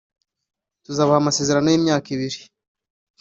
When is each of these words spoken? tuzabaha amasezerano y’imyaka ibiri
tuzabaha 0.83 1.19
amasezerano 1.21 1.67
y’imyaka 1.69 2.07
ibiri 2.15 2.39